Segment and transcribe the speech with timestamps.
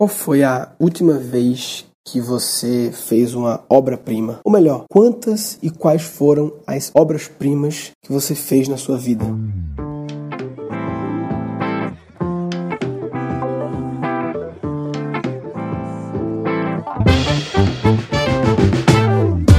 [0.00, 4.38] Qual foi a última vez que você fez uma obra-prima?
[4.44, 9.24] Ou melhor, quantas e quais foram as obras-primas que você fez na sua vida?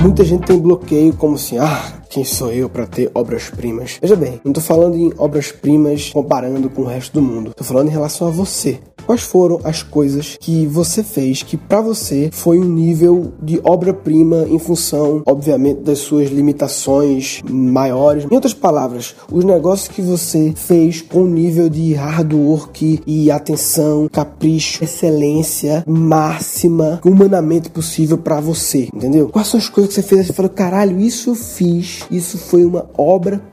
[0.02, 4.00] Muita gente tem bloqueio como assim, ah, quem sou eu para ter obras-primas?
[4.02, 7.54] Veja bem, não tô falando em obras-primas comparando com o resto do mundo.
[7.54, 8.80] Tô falando em relação a você.
[9.10, 14.46] Quais foram as coisas que você fez que para você foi um nível de obra-prima
[14.47, 18.28] em função, obviamente, das suas limitações maiores?
[18.29, 24.07] Em outras palavras, os negócios que você fez com nível de hard work e atenção,
[24.11, 29.29] capricho, excelência máxima, humanamente possível para você, entendeu?
[29.29, 32.64] Quais são as coisas que você fez e falou, caralho, isso eu fiz, isso foi
[32.64, 32.88] uma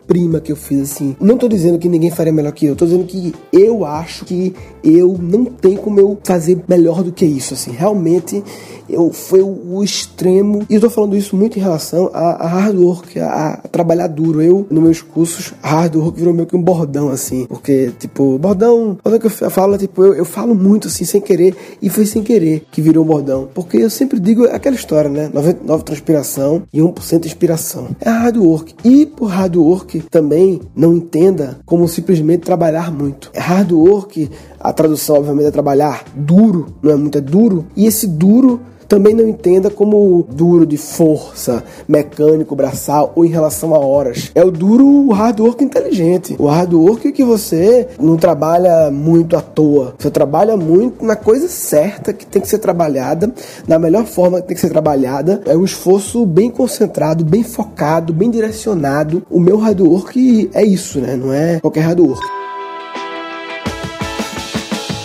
[0.06, 1.16] obra-prima que eu fiz assim.
[1.20, 4.54] Não tô dizendo que ninguém faria melhor que eu, tô dizendo que eu acho que
[4.82, 7.72] eu não tem como eu fazer melhor do que isso, assim.
[7.72, 8.42] Realmente,
[8.88, 10.64] eu foi o, extremo.
[10.70, 14.06] E eu tô falando isso muito em relação a, a hard work, a, a, trabalhar
[14.06, 14.40] duro.
[14.40, 17.46] Eu, nos meus cursos, hard work virou meio que um bordão, assim.
[17.46, 21.54] Porque, tipo, bordão, bordão que eu falo, tipo, eu, eu falo muito, assim, sem querer.
[21.82, 23.48] E foi sem querer que virou bordão.
[23.52, 25.30] Porque eu sempre digo aquela história, né?
[25.32, 27.88] 99 transpiração e 1% inspiração.
[28.00, 28.74] É hard work.
[28.84, 33.30] E por hard work também não entenda como simplesmente trabalhar muito.
[33.32, 37.66] É hard work, a tradução, obviamente, é trabalhar duro, não é muito, é duro.
[37.76, 43.74] E esse duro também não entenda como duro de força, mecânico, braçal ou em relação
[43.74, 44.30] a horas.
[44.34, 46.36] É o duro hard work inteligente.
[46.38, 49.94] O hard work que você não trabalha muito à toa.
[49.98, 53.32] Você trabalha muito na coisa certa que tem que ser trabalhada,
[53.66, 55.42] na melhor forma que tem que ser trabalhada.
[55.46, 59.22] É um esforço bem concentrado, bem focado, bem direcionado.
[59.30, 61.16] O meu hard work é isso, né?
[61.16, 62.35] Não é qualquer hard work.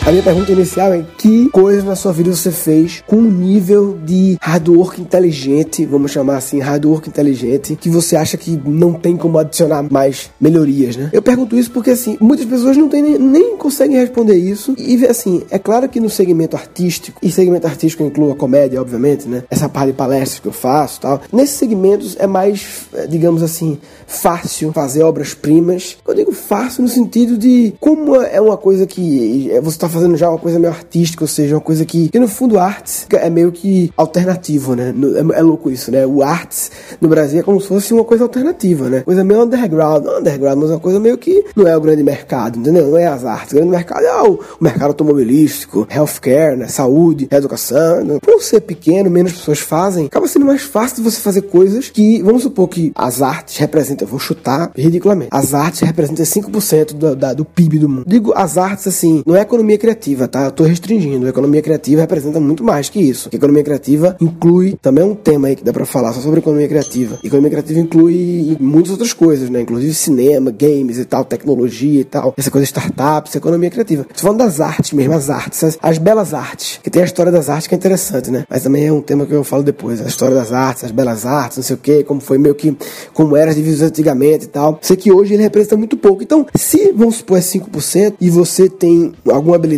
[0.04, 4.00] A minha pergunta inicial é: que coisas na sua vida você fez com um nível
[4.04, 8.94] de hard work inteligente, vamos chamar assim, hard work inteligente, que você acha que não
[8.94, 11.12] tem como adicionar mais melhorias, né?
[11.14, 14.74] Eu pergunto isso porque, assim, muitas pessoas não têm nem, nem conseguem responder isso.
[14.76, 19.30] E, assim, é claro que no segmento artístico, e segmento artístico inclui a comédia, obviamente,
[19.30, 19.44] né?
[19.52, 21.22] Essa parte de palestras que eu faço tal.
[21.32, 23.78] Nesses segmentos é mais, eh, digamos assim,
[24.08, 25.98] fácil fazer obras-primas.
[26.08, 30.30] Eu digo fácil no sentido de como é uma coisa que você está fazendo já
[30.30, 33.52] uma coisa meio artística, ou seja, uma coisa que, que no fundo artes é meio
[33.52, 34.94] que alternativo, né?
[35.16, 36.06] É, é, louco isso, né?
[36.06, 39.02] O arts no Brasil é como se fosse uma coisa alternativa, né?
[39.02, 42.60] Coisa meio underground, não underground, mas uma coisa meio que não é o grande mercado,
[42.60, 42.88] entendeu?
[42.88, 43.52] Não é as artes.
[43.52, 46.68] O grande mercado é o, o mercado automobilístico, healthcare, né?
[46.68, 48.04] Saúde, educação.
[48.04, 48.20] Né?
[48.22, 52.44] Por ser pequeno, menos pessoas fazem, acaba sendo mais fácil você fazer coisas que, vamos
[52.44, 57.46] supor que as artes representam, vou chutar ridiculamente, as artes representam 5% do, da, do
[57.46, 58.06] PIB do mundo.
[58.08, 60.46] Digo as artes assim, não é economia criativa, tá?
[60.46, 61.26] Eu tô restringindo.
[61.26, 63.30] A economia criativa representa muito mais que isso.
[63.34, 66.68] A economia criativa inclui também um tema aí que dá para falar só sobre economia
[66.68, 67.18] criativa.
[67.24, 69.62] A economia criativa inclui muitas outras coisas, né?
[69.62, 72.36] Inclusive cinema, games e tal, tecnologia e tal.
[72.38, 74.04] Essa coisa de startups, economia criativa.
[74.04, 76.80] Tô falando das artes mesmo, as artes, as, as belas artes.
[76.84, 78.46] Que tem a história das artes que é interessante, né?
[78.48, 80.00] Mas também é um tema que eu falo depois.
[80.00, 82.78] A história das artes, as belas artes, não sei o que, como foi meio que,
[83.14, 84.78] como era as divisões antigamente e tal.
[84.80, 86.22] Sei que hoje ele representa muito pouco.
[86.22, 89.71] Então, se vamos supor é 5% e você tem alguma habilidade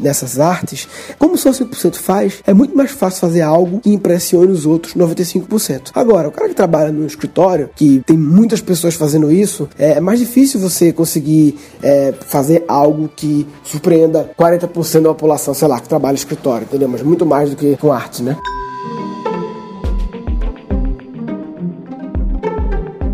[0.00, 4.66] nessas artes, como só 5% faz, é muito mais fácil fazer algo que impressione os
[4.66, 5.90] outros 95%.
[5.94, 10.18] Agora, o cara que trabalha no escritório, que tem muitas pessoas fazendo isso, é mais
[10.18, 16.12] difícil você conseguir é, fazer algo que surpreenda 40% da população, sei lá, que trabalha
[16.12, 16.88] no escritório, entendeu?
[16.88, 18.36] Mas muito mais do que com arte, né?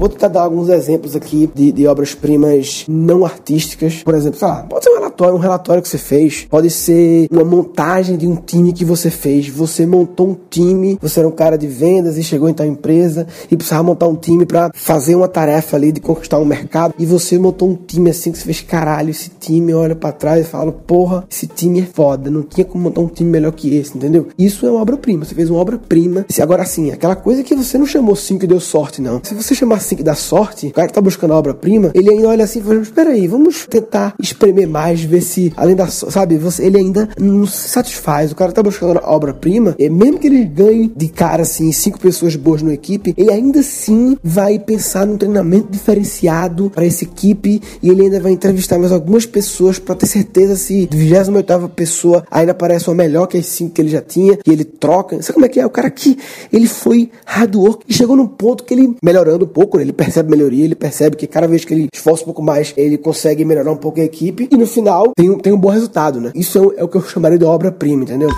[0.03, 4.03] Vou tentar dar alguns exemplos aqui de, de obras-primas não artísticas.
[4.03, 7.29] Por exemplo, sei lá, pode ser um relatório, um relatório que você fez, pode ser
[7.31, 9.49] uma montagem de um time que você fez.
[9.49, 13.27] Você montou um time, você era um cara de vendas e chegou em tal empresa
[13.51, 16.95] e precisava montar um time para fazer uma tarefa ali de conquistar um mercado.
[16.99, 20.47] E você montou um time assim que você fez, caralho, esse time olha para trás
[20.47, 23.75] e fala, porra, esse time é foda, não tinha como montar um time melhor que
[23.75, 24.29] esse, entendeu?
[24.39, 26.25] Isso é uma obra-prima, você fez uma obra-prima.
[26.41, 29.21] Agora sim, aquela coisa que você não chamou cinco e deu sorte, não.
[29.23, 32.11] Se você chamar assim que dá sorte, o cara que tá buscando a obra-prima, ele
[32.11, 35.87] ainda olha assim e fala, espera aí, vamos tentar espremer mais, ver se, além da,
[35.87, 38.33] sabe, você, ele ainda não se satisfaz.
[38.33, 41.99] O cara tá buscando a obra-prima, e mesmo que ele ganhe de cara, assim, cinco
[41.99, 47.61] pessoas boas na equipe, ele ainda assim vai pensar num treinamento diferenciado para essa equipe
[47.83, 52.25] e ele ainda vai entrevistar mais algumas pessoas para ter certeza se de 28 pessoa
[52.31, 55.21] ainda parece uma melhor que as cinco que ele já tinha e ele troca.
[55.23, 55.67] Sabe como é que é?
[55.67, 56.19] O cara aqui,
[56.53, 60.31] ele foi hard work e chegou num ponto que ele, melhorando um pouco, ele percebe
[60.31, 63.73] melhoria, ele percebe que cada vez que ele esforça um pouco mais, ele consegue melhorar
[63.73, 66.33] um pouco a equipe e no final tem, tem um bom resultado, né?
[66.35, 68.31] Isso é, é o que eu chamaria de obra-prima, entendeu?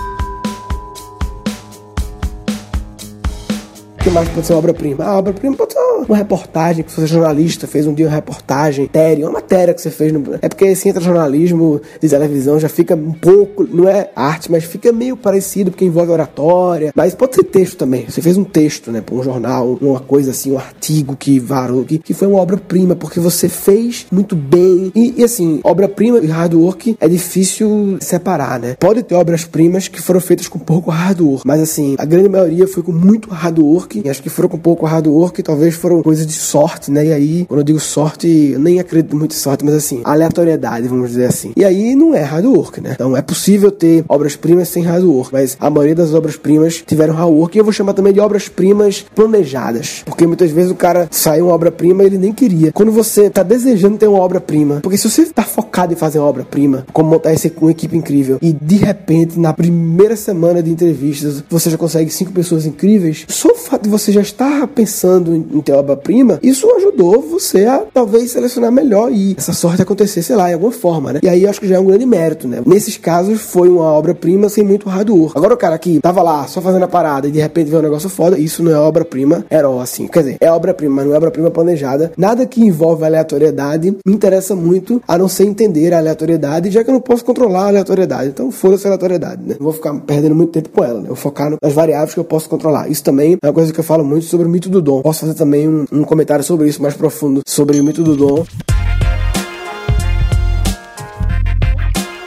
[4.05, 5.03] Que mais pode ser obra-prima?
[5.03, 8.85] A obra-prima pode ser uma reportagem que você é jornalista, fez um dia uma reportagem,
[8.85, 10.11] matéria, uma matéria que você fez.
[10.11, 10.23] No...
[10.43, 14.63] É porque se entra jornalismo de televisão já fica um pouco, não é arte, mas
[14.63, 16.91] fica meio parecido porque envolve oratória.
[16.95, 18.05] Mas pode ser texto também.
[18.07, 21.83] Você fez um texto, né, para um jornal, uma coisa assim, um artigo que varou,
[21.83, 24.91] que, que foi uma obra-prima, porque você fez muito bem.
[24.93, 28.75] E, e assim, obra-prima e hard work é difícil separar, né?
[28.79, 32.67] Pode ter obras-primas que foram feitas com pouco hard work, mas assim, a grande maioria
[32.67, 36.25] foi com muito hard work acho que foram com pouco hard work, talvez foram coisas
[36.25, 37.05] de sorte, né?
[37.05, 41.09] E aí, quando eu digo sorte, nem acredito muito em sorte, mas assim, aleatoriedade, vamos
[41.09, 41.51] dizer assim.
[41.55, 42.91] E aí não é hard work, né?
[42.93, 47.31] Então é possível ter obras-primas sem hard work, mas a maioria das obras-primas tiveram hard
[47.31, 51.41] work e eu vou chamar também de obras-primas planejadas, porque muitas vezes o cara sai
[51.41, 52.71] uma obra-prima e ele nem queria.
[52.71, 56.27] Quando você tá desejando ter uma obra-prima, porque se você tá focado em fazer uma
[56.27, 61.43] obra-prima, como montar esse, uma equipe incrível, e de repente, na primeira semana de entrevistas,
[61.49, 65.61] você já consegue cinco pessoas incríveis, só o fato de você já estar pensando em,
[65.61, 70.49] ter obra-prima, isso ajudou você a talvez selecionar melhor e essa sorte acontecer, sei lá,
[70.49, 71.19] em alguma forma, né?
[71.23, 72.61] E aí acho que já é um grande mérito, né?
[72.65, 75.37] Nesses casos foi uma obra-prima sem muito hard work.
[75.37, 77.81] Agora o cara que tava lá só fazendo a parada e de repente vê um
[77.81, 80.07] negócio foda, isso não é obra-prima herói, assim.
[80.07, 82.11] Quer dizer, é obra-prima, mas não é obra-prima planejada.
[82.17, 86.89] Nada que envolve aleatoriedade me interessa muito, a não ser entender a aleatoriedade, já que
[86.89, 88.29] eu não posso controlar a aleatoriedade.
[88.29, 89.55] Então foda-se a aleatoriedade, né?
[89.59, 91.05] Não vou ficar perdendo muito tempo com ela, né?
[91.05, 92.89] Eu vou focar nas variáveis que eu posso controlar.
[92.89, 95.01] Isso também é uma coisa que eu falo muito sobre o mito do dom.
[95.01, 98.45] Posso fazer também um, um comentário sobre isso mais profundo, sobre o mito do dom.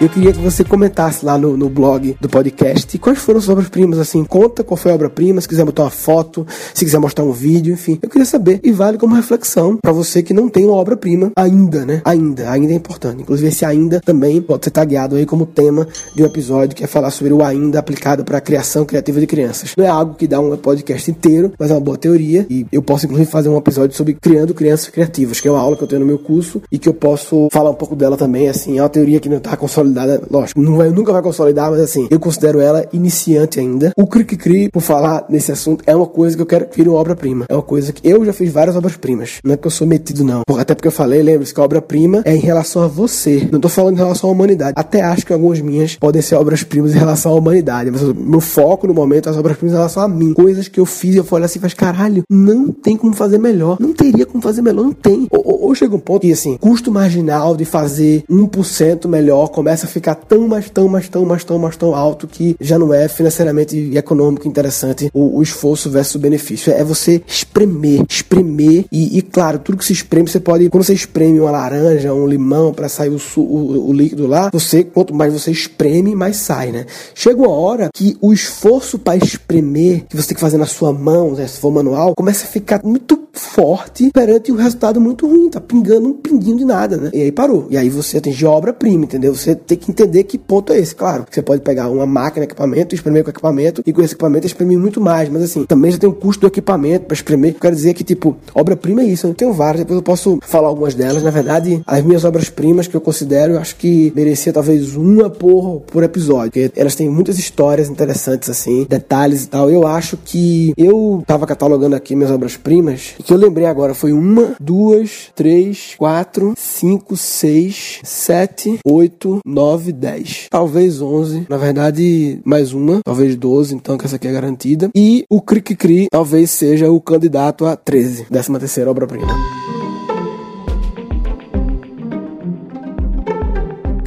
[0.00, 3.98] Eu queria que você comentasse lá no, no blog do podcast quais foram suas obras-primas,
[3.98, 7.32] assim, conta qual foi a obra-prima, se quiser botar uma foto, se quiser mostrar um
[7.32, 7.98] vídeo, enfim.
[8.00, 11.84] Eu queria saber e vale como reflexão para você que não tem uma obra-prima ainda,
[11.84, 12.00] né?
[12.04, 13.22] Ainda, ainda é importante.
[13.22, 16.86] Inclusive esse ainda também pode ser tagueado aí como tema de um episódio que é
[16.86, 19.72] falar sobre o ainda aplicado para a criação criativa de crianças.
[19.76, 22.82] Não é algo que dá um podcast inteiro, mas é uma boa teoria e eu
[22.82, 25.88] posso inclusive fazer um episódio sobre criando crianças criativas, que é uma aula que eu
[25.88, 28.82] tenho no meu curso e que eu posso falar um pouco dela também, assim, é
[28.82, 32.06] uma teoria que não está consolidada consolidada, lógico, não vai, nunca vai consolidar, mas assim,
[32.10, 33.92] eu considero ela iniciante ainda.
[33.96, 36.88] O Cri Cri, por falar nesse assunto, é uma coisa que eu quero que vire
[36.88, 37.46] uma obra-prima.
[37.48, 39.38] É uma coisa que eu já fiz várias obras-primas.
[39.42, 40.42] Não é que eu sou metido, não.
[40.58, 43.48] Até porque eu falei, lembre-se que a obra-prima é em relação a você.
[43.50, 44.74] Não tô falando em relação à humanidade.
[44.76, 47.90] Até acho que algumas minhas podem ser obras-primas em relação à humanidade.
[47.90, 50.34] Mas meu foco no momento é as obras-primas em relação a mim.
[50.34, 53.78] Coisas que eu fiz e eu falei assim, faz caralho, não tem como fazer melhor.
[53.80, 55.26] Não teria como fazer melhor, não tem.
[55.30, 59.77] Ou, ou, ou chega um ponto que assim, custo marginal de fazer 1% melhor começa
[59.78, 62.78] começa a ficar tão, mas tão, mas tão, mas tão, mas tão alto que já
[62.78, 66.72] não é financeiramente e econômico interessante o, o esforço versus o benefício.
[66.72, 70.94] É você espremer, espremer e, e, claro, tudo que se espreme, você pode, quando você
[70.94, 75.32] espreme uma laranja, um limão para sair o, o, o, líquido lá, você, quanto mais
[75.32, 76.86] você espreme, mais sai, né?
[77.14, 80.92] Chega uma hora que o esforço para espremer, que você tem que fazer na sua
[80.92, 85.48] mão, né, se for manual, começa a ficar muito forte perante o resultado muito ruim,
[85.48, 87.10] tá pingando um pinguinho de nada, né?
[87.14, 87.66] E aí parou.
[87.70, 89.34] E aí você atingiu a obra-prima, entendeu?
[89.34, 90.94] Você tem que entender que ponto é esse.
[90.94, 94.78] Claro, você pode pegar uma máquina, equipamento, espremer com equipamento, e com esse equipamento espremer
[94.78, 95.28] muito mais.
[95.28, 97.54] Mas assim, também já tem o custo do equipamento para espremer.
[97.54, 99.26] Eu quero dizer que, tipo, obra-prima é isso.
[99.26, 101.22] Eu tenho várias, depois eu posso falar algumas delas.
[101.22, 105.82] Na verdade, as minhas obras-primas que eu considero, eu acho que merecia talvez uma por,
[105.82, 106.50] por episódio.
[106.50, 109.70] Porque elas têm muitas histórias interessantes, assim, detalhes e tal.
[109.70, 114.12] Eu acho que eu tava catalogando aqui minhas obras-primas, e que eu lembrei agora foi
[114.12, 120.46] uma, duas, três, quatro, cinco, seis, sete, oito, 9, 10.
[120.50, 121.46] Talvez 11.
[121.48, 123.00] Na verdade, mais uma.
[123.04, 124.88] Talvez 12, então, que essa aqui é garantida.
[124.94, 128.26] E o Cric Cri talvez seja o candidato a 13.
[128.26, 129.26] 13 terceira obra-prima.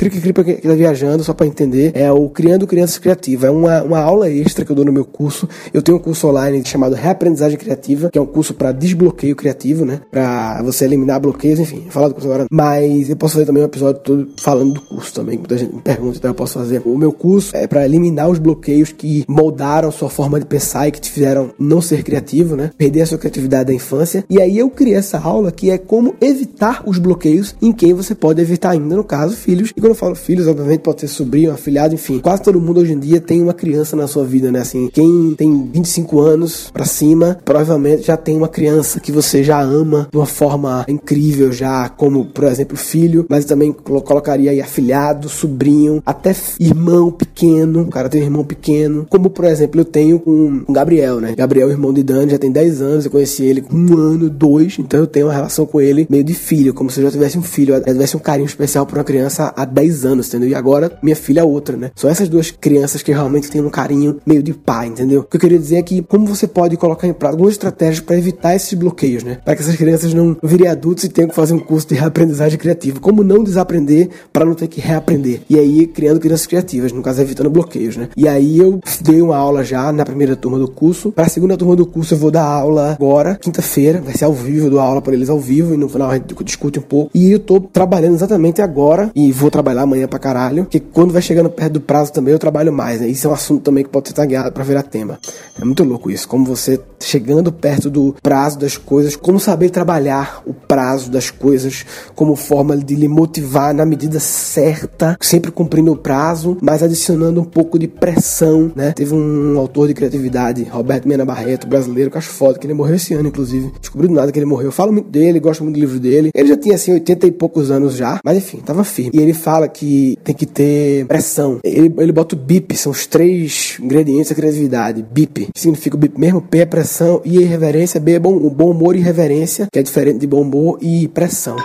[0.01, 3.47] Cric Cri pra quem tá viajando, só para entender, é o Criando Crianças Criativas.
[3.47, 5.47] É uma, uma aula extra que eu dou no meu curso.
[5.71, 9.85] Eu tenho um curso online chamado Reaprendizagem Criativa, que é um curso para desbloqueio criativo,
[9.85, 10.01] né?
[10.09, 12.47] Para você eliminar bloqueios, enfim, falar do curso agora.
[12.49, 15.81] Mas eu posso fazer também um episódio todo falando do curso também, muita gente me
[15.81, 16.81] pergunta, então eu posso fazer.
[16.83, 20.91] O meu curso é para eliminar os bloqueios que moldaram sua forma de pensar e
[20.91, 22.71] que te fizeram não ser criativo, né?
[22.75, 24.25] Perder a sua criatividade da infância.
[24.27, 28.15] E aí eu criei essa aula que é como evitar os bloqueios em quem você
[28.15, 29.71] pode evitar ainda, no caso, filhos.
[29.77, 32.19] E quando eu falo filhos, obviamente pode ser sobrinho, afilhado, enfim.
[32.19, 34.59] Quase todo mundo hoje em dia tem uma criança na sua vida, né?
[34.59, 39.61] Assim, quem tem 25 anos para cima, provavelmente já tem uma criança que você já
[39.61, 45.27] ama de uma forma incrível, já como, por exemplo, filho, mas também colocaria aí afilhado,
[45.27, 47.81] sobrinho, até irmão pequeno.
[47.81, 51.33] O cara tem um irmão pequeno, como por exemplo eu tenho com o Gabriel, né?
[51.35, 54.77] Gabriel, irmão de Dani, já tem 10 anos, eu conheci ele com um ano, dois,
[54.79, 57.37] então eu tenho uma relação com ele meio de filho, como se eu já tivesse
[57.37, 60.49] um filho, eu tivesse um carinho especial por uma criança há 10 anos, entendeu?
[60.49, 61.91] E agora minha filha é outra, né?
[61.95, 65.21] São essas duas crianças que realmente têm um carinho meio de pai, entendeu?
[65.21, 67.99] O que eu queria dizer é que como você pode colocar em prática algumas estratégias
[67.99, 69.39] para evitar esses bloqueios, né?
[69.43, 72.57] Para que essas crianças não virem adultos e tenham que fazer um curso de reaprendizagem
[72.57, 72.99] criativa.
[72.99, 75.41] Como não desaprender para não ter que reaprender.
[75.49, 78.09] E aí criando crianças criativas, no caso evitando bloqueios, né?
[78.15, 81.11] E aí eu dei uma aula já na primeira turma do curso.
[81.11, 84.33] Para a segunda turma do curso eu vou dar aula agora, quinta-feira, vai ser ao
[84.33, 86.83] vivo, eu dou aula para eles ao vivo e no final a gente discute um
[86.83, 87.09] pouco.
[87.13, 91.21] E eu tô trabalhando exatamente agora e vou trabalhar amanhã pra caralho, que quando vai
[91.21, 93.07] chegando perto do prazo também eu trabalho mais, né?
[93.07, 95.19] Isso é um assunto também que pode ser tagueado para virar tema.
[95.59, 100.41] É muito louco isso, como você chegando perto do prazo das coisas, como saber trabalhar
[100.45, 101.85] o prazo das coisas
[102.15, 107.45] como forma de lhe motivar na medida certa, sempre cumprindo o prazo, mas adicionando um
[107.45, 108.91] pouco de pressão, né?
[108.93, 112.95] Teve um autor de criatividade, Roberto Mena Barreto, brasileiro, que acho foda, que ele morreu
[112.95, 113.71] esse ano, inclusive.
[113.79, 114.67] Descobri do nada que ele morreu.
[114.67, 116.31] Eu falo muito dele, gosto muito do livro dele.
[116.33, 119.11] Ele já tinha, assim, 80 e poucos anos já, mas enfim, tava firme.
[119.13, 121.59] E ele fala que tem que ter pressão.
[121.63, 125.05] Ele, ele bota o BIP, são os três ingredientes da criatividade.
[125.11, 128.71] BIP, significa o BIP mesmo, P é pressão, I é irreverência, B é bom, bom
[128.71, 131.57] humor e irreverência, que é diferente de bom humor e pressão.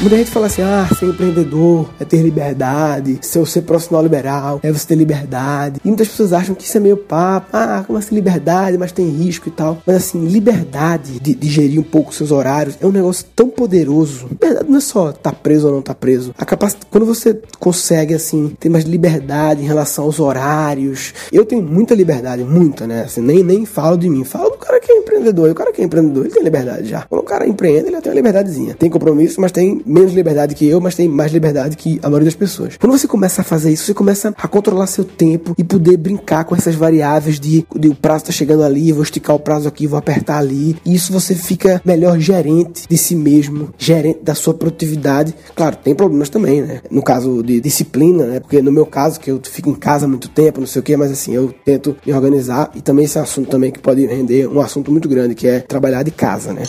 [0.00, 4.70] Muita gente fala assim: ah, ser empreendedor é ter liberdade, ser, ser profissional liberal é
[4.70, 5.80] você ter liberdade.
[5.84, 9.08] E muitas pessoas acham que isso é meio papo, ah, como assim liberdade, mas tem
[9.08, 9.82] risco e tal.
[9.84, 14.28] Mas assim, liberdade de, de gerir um pouco seus horários é um negócio tão poderoso.
[14.30, 16.32] Liberdade não é só estar tá preso ou não tá preso.
[16.38, 21.12] A capacidade, quando você consegue, assim, ter mais liberdade em relação aos horários.
[21.32, 23.02] Eu tenho muita liberdade, muita, né?
[23.02, 25.48] Assim, nem, nem falo de mim, falo do cara que é empreendedor.
[25.48, 27.02] E o cara que é empreendedor, ele tem liberdade já.
[27.02, 28.74] Quando o cara empreende, ele tem uma liberdadezinha.
[28.74, 32.26] Tem compromisso, mas tem menos liberdade que eu, mas tem mais liberdade que a maioria
[32.26, 32.76] das pessoas.
[32.76, 36.44] Quando você começa a fazer isso, você começa a controlar seu tempo e poder brincar
[36.44, 39.86] com essas variáveis de, de o prazo tá chegando ali, vou esticar o prazo aqui,
[39.86, 40.76] vou apertar ali.
[40.84, 45.34] E isso você fica melhor gerente de si mesmo, gerente da sua produtividade.
[45.54, 46.80] Claro, tem problemas também, né?
[46.90, 48.40] No caso de disciplina, né?
[48.40, 50.96] Porque no meu caso, que eu fico em casa muito tempo, não sei o que,
[50.96, 52.70] mas assim, eu tento me organizar.
[52.74, 55.60] E também esse é assunto também que pode render um assunto muito grande, que é
[55.60, 56.62] trabalhar de casa, né?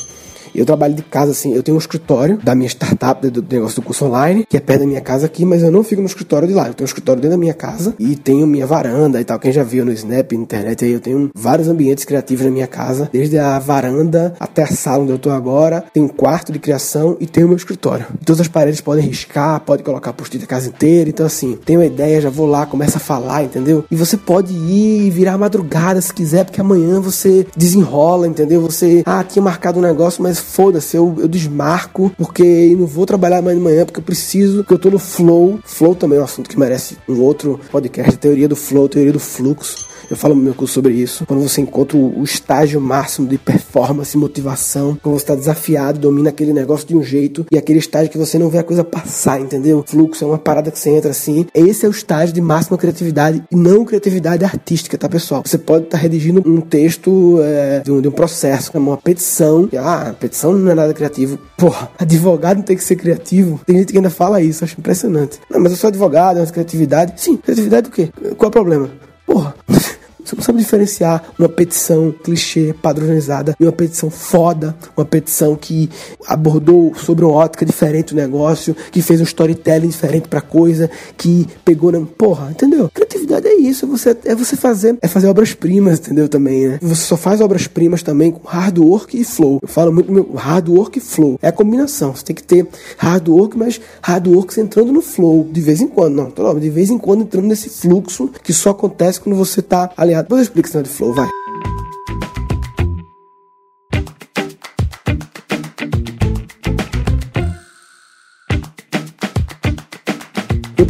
[0.60, 3.86] Eu trabalho de casa, assim, eu tenho um escritório da minha startup, do, negócio do
[3.86, 6.46] curso online, que é perto da minha casa aqui, mas eu não fico no escritório
[6.46, 6.68] de lá.
[6.68, 9.40] Eu tenho um escritório dentro da minha casa e tenho minha varanda e tal.
[9.40, 12.68] Quem já viu no Snap, na internet aí, eu tenho vários ambientes criativos na minha
[12.68, 15.86] casa, desde a varanda até a sala onde eu tô agora.
[15.94, 18.06] Tem um quarto de criação e tenho o meu escritório.
[18.26, 21.10] Todas as paredes podem riscar, pode colocar post-it a casa inteira.
[21.10, 23.86] Então, assim, tenho uma ideia, já vou lá, começa a falar, entendeu?
[23.90, 28.62] E você pode ir virar madrugada se quiser, porque amanhã você desenrola, entendeu?
[28.62, 33.42] Você, ah, tinha marcado um negócio, mas foda-se, eu, eu desmarco porque não vou trabalhar
[33.42, 35.60] mais de manhã porque eu preciso, porque eu tô no flow.
[35.64, 39.20] Flow também é um assunto que merece um outro podcast, teoria do flow, teoria do
[39.20, 39.89] fluxo.
[40.10, 41.26] Eu falo no meu curso sobre isso.
[41.26, 46.30] Quando você encontra o estágio máximo de performance e motivação, quando você está desafiado, domina
[46.30, 49.40] aquele negócio de um jeito e aquele estágio que você não vê a coisa passar,
[49.40, 49.84] entendeu?
[49.86, 51.46] Fluxo é uma parada que você entra assim.
[51.54, 55.44] Esse é o estágio de máxima criatividade e não criatividade artística, tá, pessoal?
[55.46, 59.70] Você pode estar tá redigindo um texto é, de, um, de, um, processo, uma petição.
[59.78, 61.38] Ah, petição não é nada criativo.
[61.58, 63.60] Porra, advogado não tem que ser criativo.
[63.66, 65.40] Tem gente que ainda fala isso, acho impressionante.
[65.50, 67.14] Não, mas eu sou advogado, é uma criatividade.
[67.18, 68.10] Sim, criatividade do quê?
[68.38, 68.90] Qual é o problema?
[69.26, 69.56] Porra.
[70.30, 75.90] Você não sabe diferenciar uma petição clichê, padronizada, e uma petição foda, uma petição que
[76.28, 81.48] abordou sobre uma ótica diferente o negócio, que fez um storytelling diferente pra coisa, que
[81.66, 82.00] pegou na.
[82.00, 82.90] Porra, entendeu?
[82.94, 86.30] Criatividade é isso, você, é você fazer, é fazer obras-primas, entendeu?
[86.30, 86.80] Também, né?
[86.82, 89.60] Você só faz obras-primas também com hard work e flow.
[89.62, 91.40] Eu falo muito meu hard work e flow.
[91.42, 92.16] É a combinação.
[92.16, 92.68] Você tem que ter
[92.98, 96.16] hard work, mas hard work entrando no flow de vez em quando.
[96.16, 100.19] Não, de vez em quando entrando nesse fluxo que só acontece quando você tá aliado
[100.40, 101.39] eu explico esse de flow, vai.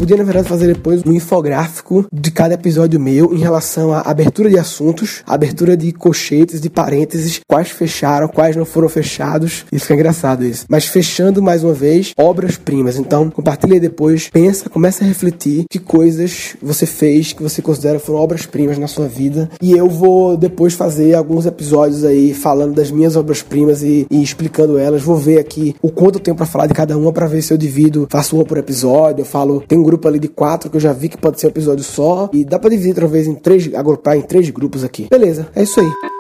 [0.10, 4.50] Podia, na verdade, fazer depois um infográfico de cada episódio meu em relação à abertura
[4.50, 9.66] de assuntos, abertura de colchetes, de parênteses, quais fecharam, quais não foram fechados.
[9.72, 10.66] Isso fica engraçado isso.
[10.68, 12.98] Mas fechando mais uma vez, obras-primas.
[12.98, 18.20] Então, compartilha depois, pensa, começa a refletir que coisas você fez que você considera foram
[18.20, 19.48] obras-primas na sua vida.
[19.62, 24.78] E eu vou depois fazer alguns episódios aí falando das minhas obras-primas e, e, explicando
[24.78, 25.04] elas.
[25.04, 27.54] Vou ver aqui o quanto eu tenho para falar de cada uma para ver se
[27.54, 30.78] eu divido, faço uma por episódio, eu falo, tem um grupo ali de quatro que
[30.78, 33.36] eu já vi que pode ser um episódio só e dá para dividir talvez em
[33.36, 35.08] três, agrupar em três grupos aqui.
[35.10, 36.19] Beleza, é isso aí.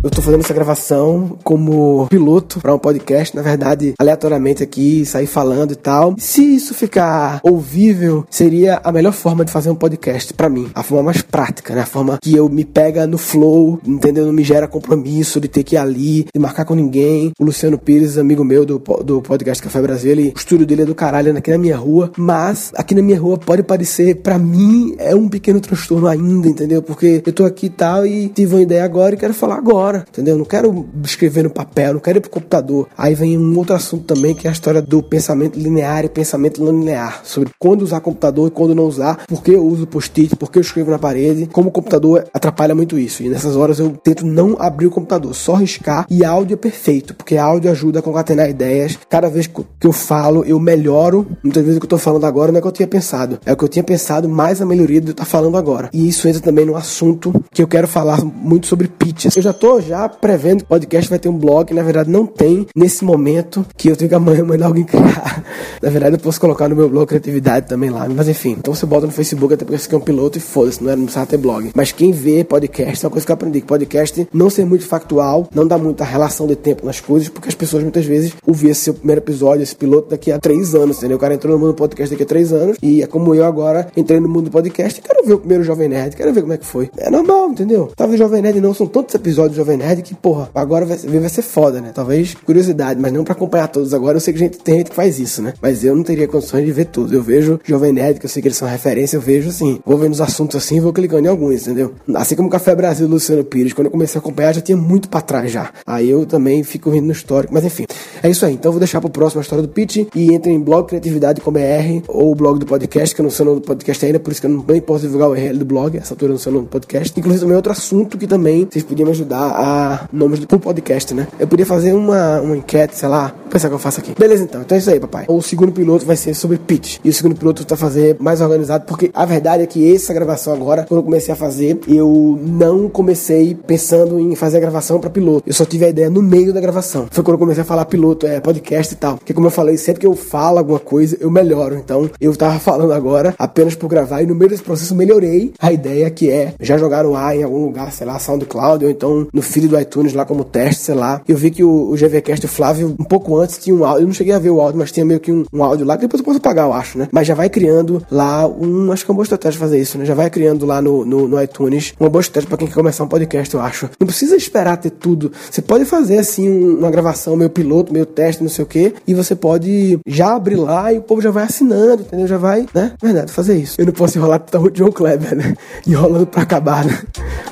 [0.00, 5.26] Eu tô fazendo essa gravação como piloto para um podcast, na verdade, aleatoriamente aqui, sair
[5.26, 6.14] falando e tal.
[6.16, 10.70] Se isso ficar ouvível, seria a melhor forma de fazer um podcast para mim.
[10.72, 11.80] A forma mais prática, né?
[11.80, 14.24] A forma que eu me pega no flow, entendeu?
[14.24, 17.32] Não me gera compromisso de ter que ir ali, de marcar com ninguém.
[17.36, 20.86] O Luciano Pires, amigo meu do, do podcast Café Brasil, ele, o estúdio dele é
[20.86, 24.94] do caralho aqui na minha rua, mas aqui na minha rua pode parecer, para mim,
[24.96, 26.82] é um pequeno transtorno ainda, entendeu?
[26.82, 29.87] Porque eu tô aqui e tal e tive uma ideia agora e quero falar agora
[29.88, 30.36] hora, entendeu?
[30.36, 32.88] Não quero escrever no papel, não quero ir pro computador.
[32.96, 36.62] Aí vem um outro assunto também, que é a história do pensamento linear e pensamento
[36.62, 40.36] não linear, sobre quando usar computador e quando não usar, por que eu uso post-it,
[40.36, 43.22] por que eu escrevo na parede, como o computador atrapalha muito isso.
[43.22, 47.14] E nessas horas eu tento não abrir o computador, só riscar e áudio é perfeito,
[47.14, 48.98] porque áudio ajuda a concatenar ideias.
[49.08, 51.26] Cada vez que eu falo, eu melhoro.
[51.42, 53.38] Muitas vezes o que eu tô falando agora não é o que eu tinha pensado,
[53.44, 55.88] é o que eu tinha pensado, mais a melhoria do que eu tá falando agora.
[55.92, 59.36] E isso entra também no assunto que eu quero falar muito sobre pitches.
[59.36, 62.26] Eu já tô já prevendo que o podcast vai ter um blog, na verdade não
[62.26, 65.44] tem nesse momento que eu tenho que amanhã mandar alguém criar.
[65.80, 68.56] Na verdade eu posso colocar no meu blog criatividade também lá, mas enfim.
[68.58, 70.96] Então você bota no Facebook até porque você quer um piloto e foda-se, não, é,
[70.96, 71.70] não precisa ter blog.
[71.74, 74.84] Mas quem vê podcast, é uma coisa que eu aprendi, que podcast não ser muito
[74.86, 78.70] factual, não dá muita relação de tempo nas coisas, porque as pessoas muitas vezes ouvem
[78.70, 81.16] esse seu primeiro episódio, esse piloto daqui a três anos, entendeu?
[81.16, 83.44] O cara entrou no mundo do podcast daqui a três anos e é como eu
[83.44, 86.40] agora entrei no mundo do podcast e quero ver o primeiro Jovem Nerd, quero ver
[86.40, 86.90] como é que foi.
[86.96, 87.90] É normal, entendeu?
[87.94, 91.28] Talvez Jovem Nerd não, são tantos episódios do Jovem Nerd que, porra, agora vai, vai
[91.28, 91.90] ser foda, né?
[91.94, 94.16] Talvez curiosidade, mas não para acompanhar todos agora.
[94.16, 95.52] Eu sei que gente tem gente que faz isso, né?
[95.60, 97.14] Mas eu não teria condições de ver tudo.
[97.14, 99.98] Eu vejo Jovem Nerd, que eu sei que eles são referência, eu vejo assim, vou
[99.98, 101.92] vendo os assuntos assim e vou clicando em alguns, entendeu?
[102.14, 105.20] Assim como Café Brasil Luciano Pires, quando eu comecei a acompanhar já tinha muito para
[105.20, 105.70] trás já.
[105.86, 107.84] Aí eu também fico vindo no histórico, mas enfim.
[108.22, 108.54] É isso aí.
[108.54, 111.40] Então eu vou deixar pro próximo a história do pitch e entre em blog criatividade
[111.40, 114.06] com BR ou o blog do podcast, que eu não sei o nome do podcast
[114.06, 116.30] ainda, por isso que eu não nem posso divulgar o URL do blog, essa altura
[116.30, 117.12] eu não sei o nome do podcast.
[117.18, 121.26] Inclusive também outro assunto que também vocês podiam me ajudar a nomes do podcast, né?
[121.38, 124.14] Eu podia fazer uma, uma enquete, sei lá, pensar que eu faço aqui.
[124.18, 125.24] Beleza então, então é isso aí, papai.
[125.28, 126.98] O segundo piloto vai ser sobre pitch.
[127.04, 130.52] E o segundo piloto tá fazer mais organizado, porque a verdade é que essa gravação
[130.52, 135.10] agora, quando eu comecei a fazer, eu não comecei pensando em fazer a gravação para
[135.10, 135.42] piloto.
[135.46, 137.06] Eu só tive a ideia no meio da gravação.
[137.10, 139.16] Foi quando eu comecei a falar piloto, é podcast e tal.
[139.18, 141.76] Porque como eu falei, sempre que eu falo alguma coisa, eu melhoro.
[141.76, 145.72] Então, eu tava falando agora apenas por gravar e no meio desse processo melhorei a
[145.72, 149.26] ideia que é já jogar no ar em algum lugar, sei lá, SoundCloud ou então
[149.32, 151.22] no feed do iTunes lá como teste, sei lá.
[151.26, 154.02] Eu vi que o, o GVCast, o Flávio, um pouco antes tinha um áudio.
[154.02, 155.96] Eu não cheguei a ver o áudio, mas tinha meio que um, um áudio lá
[155.96, 157.08] que depois eu posso pagar, eu acho, né?
[157.12, 158.92] Mas já vai criando lá um.
[158.92, 160.04] Acho que é uma boa estratégia fazer isso, né?
[160.04, 163.04] Já vai criando lá no, no, no iTunes uma boa estratégia para quem quer começar
[163.04, 163.90] um podcast, eu acho.
[163.98, 165.32] Não precisa esperar ter tudo.
[165.50, 169.14] Você pode fazer assim uma gravação, meio piloto, meio teste, não sei o que, e
[169.14, 172.26] você pode já abrir lá e o povo já vai assinando, entendeu?
[172.26, 172.92] Já vai, né?
[173.00, 173.80] Verdade, fazer isso.
[173.80, 175.54] Eu não posso enrolar tão John Kleber, né?
[175.86, 176.98] Enrolando pra acabar, né?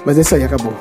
[0.05, 0.73] Mas é isso aí, acabou.